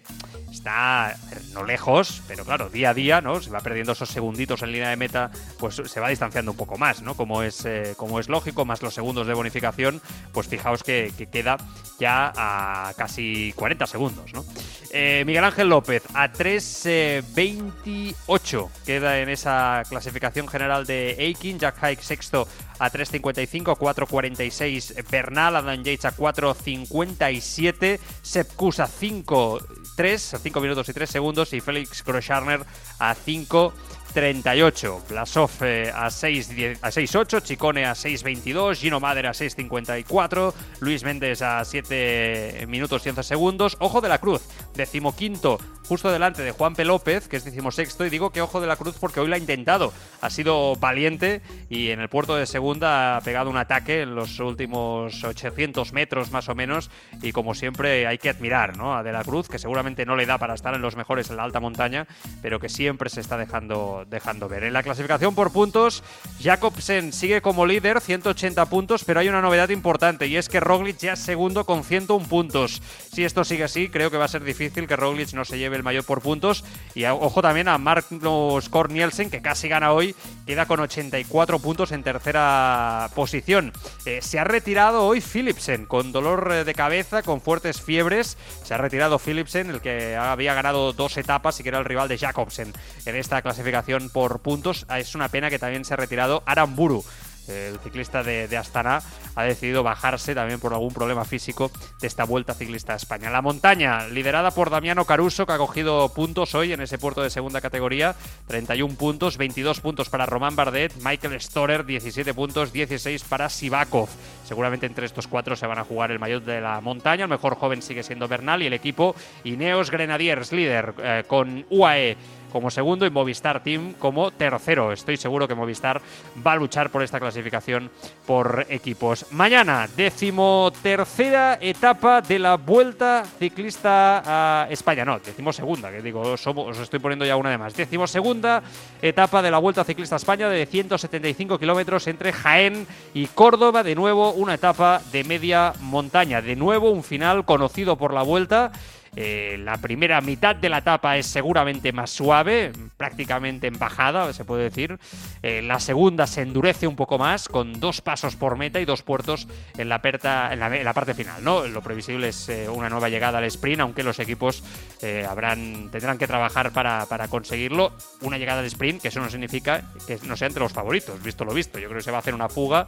está 0.52 1.16
no 1.52 1.64
lejos, 1.64 2.22
pero 2.28 2.44
claro, 2.44 2.68
día 2.68 2.90
a 2.90 2.94
día, 2.94 3.20
¿no? 3.20 3.40
Se 3.40 3.50
va 3.50 3.58
perdiendo 3.60 3.92
esos 3.92 4.08
segunditos 4.08 4.62
en 4.62 4.72
línea 4.72 4.90
de 4.90 4.96
meta, 4.96 5.30
pues 5.58 5.82
se 5.84 6.00
va 6.00 6.08
distanciando 6.08 6.52
un 6.52 6.56
poco 6.56 6.78
más, 6.78 7.02
¿no? 7.02 7.14
Como 7.14 7.42
es, 7.42 7.64
eh, 7.64 7.94
como 7.96 8.20
es 8.20 8.28
lógico, 8.28 8.64
más 8.64 8.82
los 8.82 8.94
segundos 8.94 9.26
de 9.26 9.34
bonificación, 9.34 10.00
pues 10.32 10.46
fijaos 10.48 10.82
que, 10.82 11.12
que 11.16 11.26
queda 11.26 11.56
ya 11.98 12.32
a 12.36 12.94
casi 12.96 13.52
40 13.56 13.86
segundos, 13.86 14.32
¿no? 14.32 14.44
Eh, 14.90 15.24
Miguel 15.26 15.44
Ángel 15.44 15.68
López 15.70 16.02
a 16.12 16.30
3.28 16.30 18.68
queda 18.84 19.20
en 19.20 19.30
esa 19.30 19.84
clasificación 19.88 20.48
general 20.48 20.84
de 20.84 21.16
Aikin, 21.18 21.58
Jack 21.58 21.78
Hike 21.82 22.02
sexto 22.02 22.46
a 22.78 22.90
3.55, 22.90 23.78
4.46 23.78 25.08
Bernal, 25.08 25.56
Adam 25.56 25.82
Yates 25.82 26.04
a 26.04 26.14
4.57, 26.14 27.98
Sepp 28.22 28.52
Kuss 28.54 28.80
a 28.80 28.86
5, 28.86 29.60
3, 29.94 30.34
a 30.34 30.38
5 30.38 30.60
minutos 30.60 30.88
y 30.88 30.92
3 30.92 31.10
segundos, 31.10 31.52
y 31.52 31.60
Félix 31.60 32.04
Groscharner 32.04 32.64
a 32.98 33.14
5 33.14 33.72
38. 34.12 35.02
Blasov 35.08 35.50
eh, 35.62 35.90
a 35.94 36.10
6 36.10 36.50
a 36.82 36.90
6.8, 36.90 37.42
Chicone 37.42 37.84
a 37.86 37.92
6.22, 37.92 38.76
Gino 38.76 39.00
Mader 39.00 39.26
a 39.26 39.32
6.54, 39.32 40.52
Luis 40.80 41.02
Méndez 41.02 41.42
a 41.42 41.64
7 41.64 42.66
minutos 42.68 43.04
y 43.06 43.08
11 43.08 43.22
segundos. 43.22 43.76
Ojo 43.80 44.00
de 44.00 44.08
la 44.08 44.18
Cruz, 44.18 44.42
decimoquinto, 44.74 45.58
justo 45.86 46.10
delante 46.10 46.42
de 46.42 46.52
Juan 46.52 46.74
P. 46.74 46.84
López, 46.84 47.28
que 47.28 47.36
es 47.36 47.44
decimosexto, 47.44 48.06
y 48.06 48.10
digo 48.10 48.30
que 48.30 48.40
ojo 48.40 48.60
de 48.60 48.66
la 48.66 48.76
Cruz 48.76 48.96
porque 48.98 49.20
hoy 49.20 49.28
lo 49.28 49.34
ha 49.34 49.38
intentado. 49.38 49.92
Ha 50.20 50.30
sido 50.30 50.76
valiente 50.76 51.42
y 51.68 51.90
en 51.90 52.00
el 52.00 52.08
puerto 52.08 52.36
de 52.36 52.46
segunda 52.46 53.16
ha 53.16 53.20
pegado 53.20 53.50
un 53.50 53.56
ataque 53.56 54.02
en 54.02 54.14
los 54.14 54.38
últimos 54.40 55.22
800 55.24 55.92
metros 55.92 56.30
más 56.30 56.48
o 56.48 56.54
menos. 56.54 56.90
Y 57.22 57.32
como 57.32 57.54
siempre 57.54 58.06
hay 58.06 58.18
que 58.18 58.30
admirar 58.30 58.76
¿no? 58.76 58.96
a 58.96 59.02
De 59.02 59.12
la 59.12 59.24
Cruz, 59.24 59.48
que 59.48 59.58
seguramente 59.58 60.06
no 60.06 60.16
le 60.16 60.26
da 60.26 60.38
para 60.38 60.54
estar 60.54 60.74
en 60.74 60.82
los 60.82 60.96
mejores 60.96 61.30
en 61.30 61.36
la 61.36 61.44
alta 61.44 61.60
montaña, 61.60 62.06
pero 62.40 62.60
que 62.60 62.68
siempre 62.68 63.10
se 63.10 63.20
está 63.20 63.36
dejando, 63.36 64.04
dejando 64.08 64.48
ver. 64.48 64.64
En 64.64 64.72
la 64.72 64.82
clasificación 64.82 65.34
por 65.34 65.52
puntos, 65.52 66.02
Jacobsen 66.40 67.12
sigue 67.12 67.42
como 67.42 67.66
líder, 67.66 68.00
180 68.00 68.66
puntos, 68.66 69.04
pero 69.04 69.20
hay 69.20 69.28
una 69.28 69.42
novedad 69.42 69.68
importante 69.70 70.26
y 70.26 70.36
es 70.36 70.48
que 70.48 70.60
Roglic 70.60 70.98
ya 70.98 71.12
es 71.14 71.20
segundo 71.20 71.64
con 71.64 71.84
101 71.84 72.28
puntos. 72.28 72.80
Si 73.12 73.24
esto 73.24 73.44
sigue 73.44 73.64
así, 73.64 73.88
creo 73.88 74.10
que 74.10 74.16
va 74.16 74.24
a 74.24 74.28
ser 74.28 74.44
difícil 74.44 74.86
que 74.86 74.96
Roglic 74.96 75.32
no 75.32 75.44
se 75.44 75.58
lleve 75.58 75.81
mayor 75.82 76.04
por 76.04 76.20
puntos. 76.20 76.64
Y 76.94 77.04
ojo 77.04 77.42
también 77.42 77.68
a 77.68 77.78
Magnus 77.78 78.68
Cornielsen, 78.68 79.30
que 79.30 79.42
casi 79.42 79.68
gana 79.68 79.92
hoy, 79.92 80.14
queda 80.46 80.66
con 80.66 80.80
84 80.80 81.58
puntos 81.58 81.92
en 81.92 82.02
tercera 82.02 83.10
posición. 83.14 83.72
Eh, 84.06 84.20
se 84.22 84.38
ha 84.38 84.44
retirado 84.44 85.06
hoy 85.06 85.20
Philipsen 85.20 85.86
con 85.86 86.12
dolor 86.12 86.50
eh, 86.52 86.64
de 86.64 86.74
cabeza, 86.74 87.22
con 87.22 87.40
fuertes 87.40 87.80
fiebres. 87.80 88.36
Se 88.64 88.74
ha 88.74 88.78
retirado 88.78 89.18
Philipsen, 89.18 89.70
el 89.70 89.80
que 89.80 90.16
había 90.16 90.54
ganado 90.54 90.92
dos 90.92 91.16
etapas 91.16 91.58
y 91.60 91.62
que 91.62 91.68
era 91.68 91.78
el 91.78 91.84
rival 91.84 92.08
de 92.08 92.18
Jacobsen 92.18 92.72
en 93.06 93.16
esta 93.16 93.42
clasificación 93.42 94.10
por 94.10 94.40
puntos. 94.40 94.86
Ah, 94.88 94.98
Es 94.98 95.14
una 95.14 95.28
pena 95.28 95.50
que 95.50 95.58
también 95.58 95.84
se 95.84 95.94
ha 95.94 95.96
retirado 95.96 96.42
Aramburu. 96.46 97.04
El 97.48 97.78
ciclista 97.80 98.22
de, 98.22 98.56
Astana 98.56 99.02
ha 99.34 99.42
decidido 99.44 99.82
bajarse 99.82 100.34
también 100.34 100.60
por 100.60 100.72
algún 100.72 100.92
problema 100.92 101.24
físico 101.24 101.70
de 102.00 102.06
esta 102.06 102.24
vuelta 102.24 102.54
ciclista 102.54 102.92
a 102.92 102.96
España. 102.96 103.30
La 103.30 103.42
montaña, 103.42 104.06
liderada 104.08 104.50
por 104.50 104.70
Damiano 104.70 105.04
Caruso, 105.04 105.46
que 105.46 105.52
ha 105.52 105.58
cogido 105.58 106.08
puntos 106.10 106.54
hoy 106.54 106.72
en 106.72 106.80
ese 106.80 106.98
puerto 106.98 107.22
de 107.22 107.30
segunda 107.30 107.60
categoría, 107.60 108.14
31 108.46 108.94
puntos, 108.94 109.36
22 109.36 109.80
puntos 109.80 110.08
para 110.08 110.26
Román 110.26 110.56
Bardet, 110.56 110.92
Michael 111.02 111.40
Storer, 111.40 111.84
17 111.84 112.34
puntos, 112.34 112.72
16 112.72 113.24
para 113.24 113.48
Sivakov. 113.48 114.08
Seguramente 114.44 114.86
entre 114.86 115.06
estos 115.06 115.26
cuatro 115.26 115.56
se 115.56 115.66
van 115.66 115.78
a 115.78 115.84
jugar 115.84 116.10
el 116.10 116.18
maillot 116.18 116.44
de 116.44 116.60
la 116.60 116.80
montaña. 116.80 117.24
El 117.24 117.30
mejor 117.30 117.56
joven 117.56 117.82
sigue 117.82 118.02
siendo 118.02 118.28
Bernal 118.28 118.62
y 118.62 118.66
el 118.66 118.72
equipo 118.72 119.14
Ineos 119.44 119.90
Grenadiers, 119.90 120.52
líder 120.52 120.94
eh, 121.02 121.24
con 121.26 121.64
UAE 121.70 122.16
como 122.52 122.70
segundo 122.70 123.06
y 123.06 123.10
Movistar 123.10 123.62
Team 123.62 123.94
como 123.94 124.30
tercero. 124.30 124.92
Estoy 124.92 125.16
seguro 125.16 125.48
que 125.48 125.54
Movistar 125.54 126.00
va 126.46 126.52
a 126.52 126.56
luchar 126.56 126.90
por 126.90 127.02
esta 127.02 127.18
clasificación 127.18 127.90
por 128.26 128.66
equipos. 128.68 129.26
Mañana, 129.30 129.88
decimotercera 129.96 131.58
etapa 131.60 132.20
de 132.20 132.38
la 132.38 132.56
Vuelta 132.56 133.24
Ciclista 133.38 134.22
a 134.64 134.66
España. 134.70 135.04
No, 135.04 135.18
decimosegunda, 135.18 135.90
que 135.90 136.02
digo, 136.02 136.20
os, 136.20 136.78
estoy 136.78 136.98
poniendo 137.00 137.24
ya 137.24 137.36
una 137.36 137.50
de 137.50 137.58
más. 137.58 137.74
Decimosegunda 137.74 138.62
etapa 139.00 139.40
de 139.40 139.50
la 139.50 139.58
Vuelta 139.58 139.82
Ciclista 139.82 140.16
a 140.16 140.18
España 140.18 140.48
de 140.48 140.66
175 140.66 141.58
kilómetros 141.58 142.06
entre 142.06 142.32
Jaén 142.32 142.86
y 143.14 143.26
Córdoba. 143.28 143.82
De 143.82 143.94
nuevo, 143.94 144.32
una 144.32 144.54
etapa 144.54 145.00
de 145.10 145.24
media 145.24 145.72
montaña. 145.80 146.42
De 146.42 146.54
nuevo, 146.54 146.90
un 146.90 147.02
final 147.02 147.46
conocido 147.46 147.96
por 147.96 148.12
la 148.12 148.22
Vuelta. 148.22 148.72
Eh, 149.14 149.58
la 149.60 149.76
primera 149.76 150.22
mitad 150.22 150.56
de 150.56 150.70
la 150.70 150.78
etapa 150.78 151.18
es 151.18 151.26
seguramente 151.26 151.92
más 151.92 152.10
suave, 152.10 152.72
prácticamente 152.96 153.66
en 153.66 153.78
bajada, 153.78 154.32
se 154.32 154.44
puede 154.44 154.64
decir. 154.64 154.98
Eh, 155.42 155.60
la 155.60 155.80
segunda 155.80 156.26
se 156.26 156.40
endurece 156.40 156.86
un 156.86 156.96
poco 156.96 157.18
más, 157.18 157.48
con 157.48 157.78
dos 157.78 158.00
pasos 158.00 158.36
por 158.36 158.56
meta 158.56 158.80
y 158.80 158.86
dos 158.86 159.02
puertos 159.02 159.48
en 159.76 159.90
la, 159.90 160.00
perta- 160.00 160.52
en 160.52 160.84
la, 160.84 160.94
parte 160.94 161.12
final. 161.12 161.44
¿no? 161.44 161.66
Lo 161.66 161.82
previsible 161.82 162.28
es 162.28 162.48
eh, 162.48 162.68
una 162.70 162.88
nueva 162.88 163.10
llegada 163.10 163.38
al 163.38 163.44
sprint, 163.44 163.80
aunque 163.80 164.02
los 164.02 164.18
equipos 164.18 164.64
tendrán 164.98 166.18
que 166.18 166.26
trabajar 166.26 166.72
para, 166.72 167.28
conseguirlo. 167.28 167.92
Una 168.22 168.38
llegada 168.38 168.60
al 168.60 168.66
sprint, 168.66 169.02
que 169.02 169.08
eso 169.08 169.20
no 169.20 169.28
significa 169.28 169.82
que 170.06 170.18
no 170.24 170.36
sea 170.36 170.48
entre 170.48 170.62
los 170.62 170.72
favoritos, 170.72 171.22
visto 171.22 171.44
lo 171.44 171.52
visto. 171.52 171.78
Yo 171.78 171.88
creo 171.88 171.98
que 171.98 172.04
se 172.04 172.10
va 172.10 172.18
a 172.18 172.20
hacer 172.20 172.34
una 172.34 172.48
fuga 172.48 172.86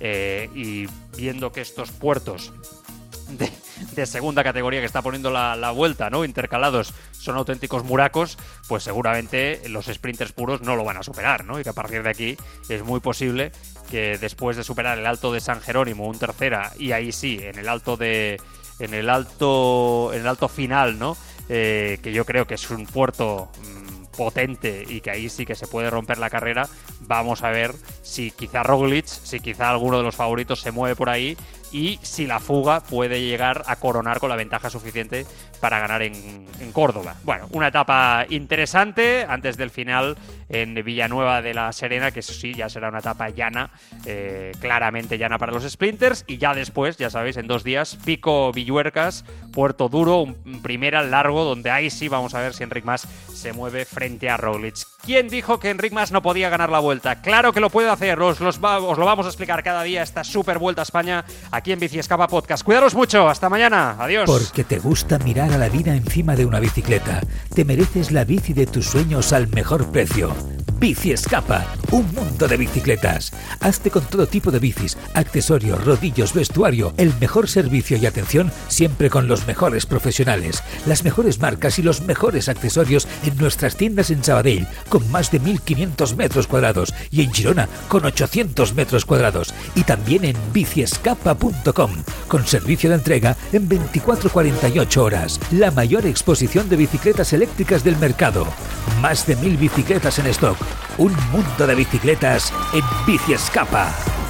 y 0.00 0.86
viendo 1.16 1.52
que 1.52 1.60
estos 1.60 1.90
puertos 1.90 2.52
de 3.96 4.06
segunda 4.06 4.44
categoría 4.44 4.80
que 4.80 4.86
está 4.86 5.02
poniendo 5.02 5.30
la, 5.30 5.70
vuelta, 5.70 6.10
¿no? 6.10 6.24
Intercalados, 6.24 6.92
son 7.12 7.36
auténticos 7.36 7.84
muracos, 7.84 8.38
pues 8.68 8.84
seguramente 8.84 9.62
los 9.68 9.86
sprinters 9.86 10.32
puros 10.32 10.62
no 10.62 10.76
lo 10.76 10.84
van 10.84 10.98
a 10.98 11.02
superar, 11.02 11.44
¿no? 11.44 11.58
Y 11.58 11.62
que 11.62 11.70
a 11.70 11.72
partir 11.72 12.02
de 12.02 12.10
aquí 12.10 12.36
es 12.68 12.84
muy 12.84 13.00
posible 13.00 13.52
que 13.90 14.18
después 14.18 14.56
de 14.56 14.64
superar 14.64 14.98
el 14.98 15.06
alto 15.06 15.32
de 15.32 15.40
San 15.40 15.60
Jerónimo, 15.60 16.06
un 16.06 16.18
tercera, 16.18 16.72
y 16.78 16.92
ahí 16.92 17.12
sí, 17.12 17.40
en 17.42 17.58
el 17.58 17.68
alto 17.68 17.96
de. 17.96 18.40
En 18.78 18.94
el 18.94 19.08
alto. 19.08 20.10
En 20.12 20.20
el 20.20 20.26
alto 20.26 20.48
final, 20.48 20.98
¿no? 20.98 21.16
Eh, 21.48 21.98
que 22.02 22.12
yo 22.12 22.24
creo 22.24 22.46
que 22.46 22.54
es 22.54 22.70
un 22.70 22.86
puerto. 22.86 23.50
mm, 23.58 23.86
potente 24.16 24.84
y 24.88 25.00
que 25.00 25.10
ahí 25.10 25.28
sí 25.28 25.46
que 25.46 25.54
se 25.54 25.66
puede 25.66 25.90
romper 25.90 26.18
la 26.18 26.30
carrera, 26.30 26.68
vamos 27.00 27.42
a 27.42 27.50
ver 27.50 27.74
si 28.02 28.30
quizá 28.30 28.62
Roglic, 28.62 29.06
si 29.06 29.38
quizá 29.40 29.70
alguno 29.70 29.98
de 29.98 30.04
los 30.04 30.16
favoritos 30.16 30.60
se 30.60 30.72
mueve 30.72 30.96
por 30.96 31.10
ahí 31.10 31.36
y 31.76 31.98
si 32.00 32.26
la 32.26 32.40
fuga 32.40 32.80
puede 32.80 33.20
llegar 33.20 33.62
a 33.66 33.76
coronar 33.76 34.18
con 34.18 34.30
la 34.30 34.36
ventaja 34.36 34.70
suficiente 34.70 35.26
para 35.60 35.78
ganar 35.78 36.00
en, 36.00 36.46
en 36.58 36.72
Córdoba. 36.72 37.16
Bueno, 37.22 37.48
una 37.50 37.68
etapa 37.68 38.24
interesante 38.30 39.26
antes 39.28 39.58
del 39.58 39.68
final 39.68 40.16
en 40.48 40.74
Villanueva 40.74 41.42
de 41.42 41.52
la 41.52 41.70
Serena, 41.72 42.12
que 42.12 42.20
eso 42.20 42.32
sí, 42.32 42.54
ya 42.54 42.70
será 42.70 42.88
una 42.88 43.00
etapa 43.00 43.28
llana, 43.28 43.70
eh, 44.06 44.52
claramente 44.58 45.18
llana 45.18 45.38
para 45.38 45.52
los 45.52 45.70
sprinters, 45.70 46.24
y 46.26 46.38
ya 46.38 46.54
después, 46.54 46.96
ya 46.96 47.10
sabéis, 47.10 47.36
en 47.36 47.46
dos 47.46 47.62
días, 47.62 47.98
Pico 48.04 48.52
Villuercas, 48.52 49.24
Puerto 49.52 49.90
Duro, 49.90 50.20
un 50.22 50.62
primera 50.62 51.02
largo, 51.02 51.44
donde 51.44 51.70
ahí 51.70 51.90
sí 51.90 52.08
vamos 52.08 52.34
a 52.34 52.40
ver 52.40 52.54
si 52.54 52.62
Enric 52.62 52.84
Mas 52.84 53.06
se 53.34 53.52
mueve 53.52 53.84
frente 53.84 54.30
a 54.30 54.38
Roglic. 54.38 54.76
¿Quién 55.04 55.28
dijo 55.28 55.60
que 55.60 55.70
Enric 55.70 55.92
Mas 55.92 56.10
no 56.10 56.22
podía 56.22 56.48
ganar 56.48 56.70
la 56.70 56.78
vuelta? 56.78 57.20
Claro 57.20 57.52
que 57.52 57.60
lo 57.60 57.70
puede 57.70 57.90
hacer, 57.90 58.18
os, 58.20 58.40
os 58.40 58.58
lo 58.60 59.04
vamos 59.04 59.26
a 59.26 59.28
explicar 59.28 59.62
cada 59.62 59.82
día 59.82 60.02
esta 60.02 60.24
super 60.24 60.58
vuelta 60.58 60.82
a 60.82 60.84
España 60.84 61.24
en 61.72 61.80
Bici 61.80 61.98
Escapa 61.98 62.28
Podcast. 62.28 62.62
Cuidaros 62.64 62.94
mucho, 62.94 63.28
hasta 63.28 63.48
mañana, 63.48 63.96
adiós. 63.98 64.24
Porque 64.26 64.64
te 64.64 64.78
gusta 64.78 65.18
mirar 65.18 65.52
a 65.52 65.58
la 65.58 65.68
vida 65.68 65.94
encima 65.94 66.36
de 66.36 66.46
una 66.46 66.60
bicicleta. 66.60 67.20
Te 67.54 67.64
mereces 67.64 68.12
la 68.12 68.24
bici 68.24 68.52
de 68.52 68.66
tus 68.66 68.86
sueños 68.86 69.32
al 69.32 69.48
mejor 69.48 69.90
precio. 69.90 70.34
Bici 70.78 71.10
Escapa, 71.10 71.64
un 71.90 72.06
mundo 72.14 72.46
de 72.46 72.58
bicicletas. 72.58 73.32
Hazte 73.60 73.90
con 73.90 74.04
todo 74.04 74.26
tipo 74.26 74.50
de 74.50 74.58
bicis, 74.58 74.98
accesorios, 75.14 75.82
rodillos, 75.84 76.34
vestuario, 76.34 76.92
el 76.98 77.14
mejor 77.18 77.48
servicio 77.48 77.96
y 77.96 78.04
atención 78.04 78.52
siempre 78.68 79.08
con 79.08 79.26
los 79.26 79.46
mejores 79.46 79.86
profesionales, 79.86 80.62
las 80.84 81.02
mejores 81.02 81.40
marcas 81.40 81.78
y 81.78 81.82
los 81.82 82.02
mejores 82.02 82.50
accesorios 82.50 83.08
en 83.24 83.36
nuestras 83.38 83.76
tiendas 83.76 84.10
en 84.10 84.22
Sabadell 84.22 84.66
con 84.90 85.10
más 85.10 85.30
de 85.30 85.40
1500 85.40 86.14
metros 86.14 86.46
cuadrados 86.46 86.92
y 87.10 87.22
en 87.22 87.32
Girona 87.32 87.68
con 87.88 88.04
800 88.04 88.74
metros 88.74 89.06
cuadrados 89.06 89.54
y 89.74 89.82
también 89.84 90.26
en 90.26 90.36
biciescapa.com 90.52 91.90
con 92.28 92.46
servicio 92.46 92.90
de 92.90 92.96
entrega 92.96 93.36
en 93.52 93.66
24-48 93.68 94.96
horas. 94.98 95.40
La 95.52 95.70
mayor 95.70 96.04
exposición 96.06 96.68
de 96.68 96.76
bicicletas 96.76 97.32
eléctricas 97.32 97.82
del 97.82 97.96
mercado. 97.96 98.46
Más 99.00 99.26
de 99.26 99.36
mil 99.36 99.56
bicicletas 99.56 100.18
en 100.18 100.26
stock. 100.26 100.65
Un 100.98 101.14
mundo 101.30 101.66
de 101.66 101.74
bicicletas 101.74 102.52
en 102.72 102.82
Bici 103.06 103.34
Escapa. 103.34 104.25